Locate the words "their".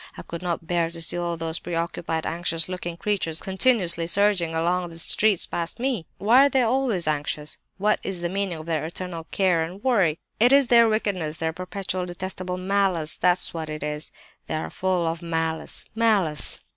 8.65-8.83, 10.69-10.89, 11.37-11.53